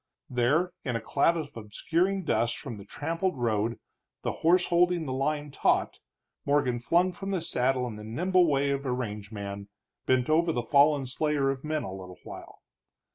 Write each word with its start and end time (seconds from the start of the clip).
There, 0.31 0.73
in 0.83 0.95
a 0.95 0.99
cloud 0.99 1.37
of 1.37 1.55
obscuring 1.55 2.23
dust 2.23 2.57
from 2.57 2.77
the 2.79 2.85
trampled 2.85 3.37
road, 3.37 3.77
the 4.23 4.31
horse 4.41 4.69
holding 4.69 5.05
the 5.05 5.13
line 5.13 5.51
taut, 5.51 5.99
Morgan 6.43 6.79
flung 6.79 7.11
from 7.11 7.29
the 7.29 7.39
saddle 7.39 7.85
in 7.85 7.97
the 7.97 8.03
nimble 8.03 8.47
way 8.47 8.71
of 8.71 8.83
a 8.87 8.91
range 8.91 9.31
man, 9.31 9.69
bent 10.07 10.27
over 10.27 10.51
the 10.51 10.63
fallen 10.63 11.05
slayer 11.05 11.51
of 11.51 11.63
men 11.63 11.83
a 11.83 11.93
little 11.93 12.17
while. 12.23 12.63